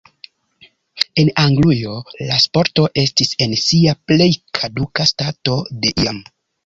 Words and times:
En 1.23 1.27
Anglujo 1.43 1.99
la 2.29 2.39
sporto 2.45 2.87
estis 3.03 3.35
en 3.47 3.53
sia 3.65 3.95
plej 4.13 4.31
kaduka 4.61 5.07
stato 5.13 5.59
de 5.85 5.93
iam. 6.07 6.23